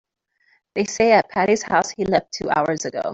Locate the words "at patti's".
1.11-1.61